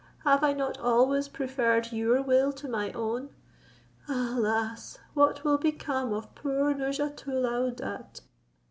Have 0.23 0.43
I 0.43 0.53
not 0.53 0.79
always 0.79 1.27
preferred 1.27 1.91
your 1.91 2.23
will 2.23 2.51
to 2.53 2.67
my 2.67 2.91
own? 2.93 3.29
Alas! 4.09 4.97
what 5.13 5.43
will 5.43 5.59
become 5.59 6.11
of 6.11 6.33
poor 6.33 6.73
Nouzhatoul 6.73 7.43
aouadat?" 7.45 8.21